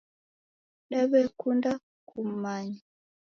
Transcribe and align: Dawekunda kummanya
Dawekunda 0.89 1.71
kummanya 2.07 2.81